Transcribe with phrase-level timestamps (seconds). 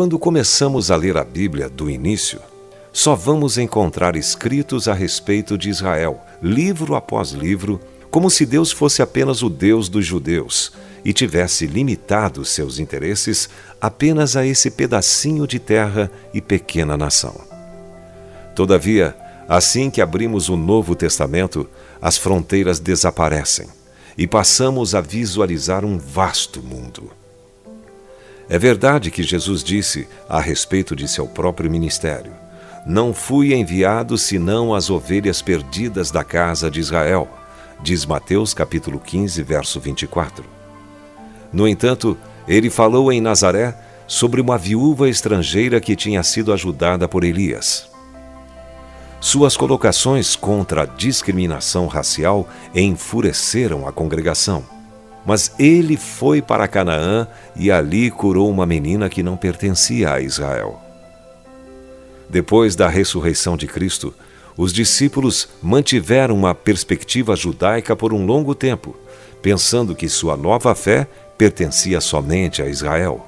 [0.00, 2.40] Quando começamos a ler a Bíblia do início,
[2.92, 7.78] só vamos encontrar escritos a respeito de Israel, livro após livro,
[8.10, 10.72] como se Deus fosse apenas o Deus dos judeus
[11.04, 17.38] e tivesse limitado seus interesses apenas a esse pedacinho de terra e pequena nação.
[18.54, 19.14] Todavia,
[19.50, 21.68] assim que abrimos o Novo Testamento,
[22.00, 23.66] as fronteiras desaparecem
[24.16, 27.10] e passamos a visualizar um vasto mundo.
[28.48, 32.30] É verdade que Jesus disse a respeito de seu próprio ministério:
[32.86, 37.28] Não fui enviado senão as ovelhas perdidas da casa de Israel,
[37.82, 40.44] diz Mateus capítulo 15, verso 24.
[41.52, 47.24] No entanto, ele falou em Nazaré sobre uma viúva estrangeira que tinha sido ajudada por
[47.24, 47.89] Elias.
[49.20, 54.64] Suas colocações contra a discriminação racial enfureceram a congregação.
[55.26, 60.80] Mas ele foi para Canaã e ali curou uma menina que não pertencia a Israel.
[62.30, 64.14] Depois da ressurreição de Cristo,
[64.56, 68.96] os discípulos mantiveram uma perspectiva judaica por um longo tempo,
[69.42, 71.06] pensando que sua nova fé
[71.36, 73.26] pertencia somente a Israel.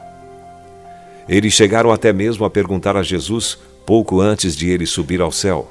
[1.28, 5.70] Eles chegaram até mesmo a perguntar a Jesus, pouco antes de ele subir ao céu: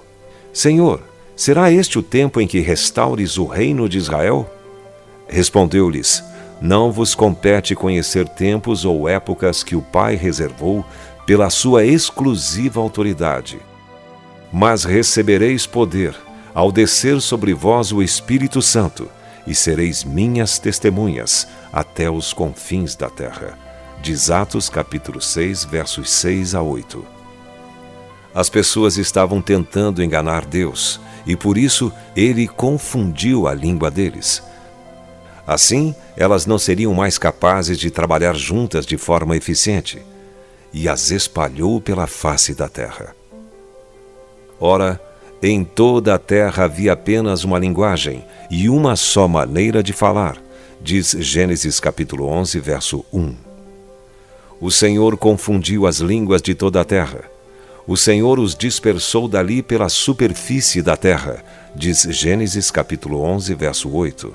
[0.53, 1.01] Senhor,
[1.35, 4.49] será este o tempo em que restaures o reino de Israel?
[5.27, 6.23] Respondeu-lhes:
[6.61, 10.85] Não vos compete conhecer tempos ou épocas que o Pai reservou
[11.25, 13.59] pela sua exclusiva autoridade.
[14.51, 16.15] Mas recebereis poder
[16.53, 19.09] ao descer sobre vós o Espírito Santo,
[19.47, 23.57] e sereis minhas testemunhas até os confins da terra.
[24.01, 27.20] Diz Atos capítulo 6, versos 6 a 8.
[28.33, 34.41] As pessoas estavam tentando enganar Deus e por isso ele confundiu a língua deles.
[35.45, 40.01] Assim, elas não seriam mais capazes de trabalhar juntas de forma eficiente
[40.73, 43.13] e as espalhou pela face da terra.
[44.59, 45.01] Ora,
[45.43, 50.37] em toda a terra havia apenas uma linguagem e uma só maneira de falar,
[50.79, 53.35] diz Gênesis capítulo 11, verso 1.
[54.61, 57.31] O Senhor confundiu as línguas de toda a terra
[57.87, 61.43] o Senhor os dispersou dali pela superfície da terra,
[61.75, 64.33] diz Gênesis capítulo 11, verso 8.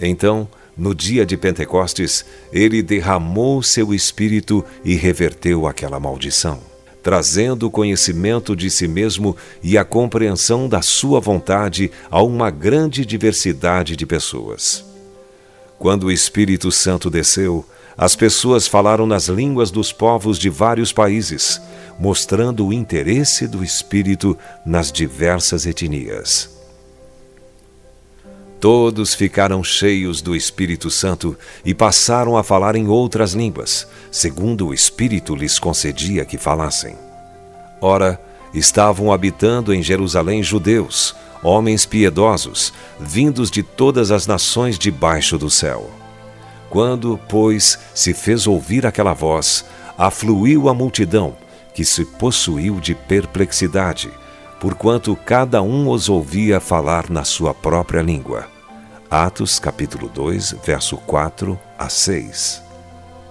[0.00, 6.60] Então, no dia de Pentecostes, ele derramou seu espírito e reverteu aquela maldição,
[7.02, 13.06] trazendo o conhecimento de si mesmo e a compreensão da sua vontade a uma grande
[13.06, 14.84] diversidade de pessoas.
[15.78, 17.64] Quando o Espírito Santo desceu,
[17.96, 21.60] as pessoas falaram nas línguas dos povos de vários países,
[21.98, 26.50] mostrando o interesse do Espírito nas diversas etnias.
[28.60, 34.74] Todos ficaram cheios do Espírito Santo e passaram a falar em outras línguas, segundo o
[34.74, 36.96] Espírito lhes concedia que falassem.
[37.80, 38.18] Ora,
[38.54, 45.90] estavam habitando em Jerusalém judeus, homens piedosos, vindos de todas as nações debaixo do céu.
[46.70, 49.64] Quando, pois, se fez ouvir aquela voz,
[49.98, 51.36] afluiu a multidão,
[51.74, 54.10] que se possuiu de perplexidade,
[54.60, 58.46] porquanto cada um os ouvia falar na sua própria língua.
[59.10, 62.62] Atos capítulo 2, verso 4 a 6.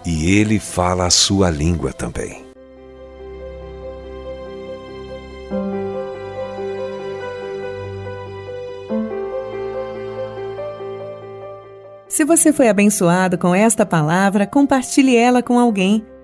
[0.05, 2.43] E ele fala a sua língua também.
[12.07, 16.05] Se você foi abençoado com esta palavra, compartilhe ela com alguém.